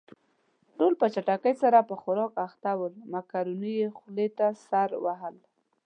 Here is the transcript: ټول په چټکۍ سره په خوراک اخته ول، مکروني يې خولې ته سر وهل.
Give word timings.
ټول 0.77 0.93
په 1.01 1.07
چټکۍ 1.13 1.53
سره 1.63 1.79
په 1.89 1.95
خوراک 2.01 2.33
اخته 2.47 2.71
ول، 2.79 2.93
مکروني 3.13 3.73
يې 3.81 3.87
خولې 3.97 4.27
ته 4.37 4.47
سر 4.67 4.89
وهل. 5.05 5.35